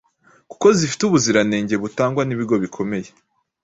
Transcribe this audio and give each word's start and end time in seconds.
kuko 0.49 0.65
zifite 0.77 1.01
ubuziranenge 1.05 1.75
butangwa 1.83 2.21
n’ibigo 2.25 2.55
bikomeye 2.63 3.09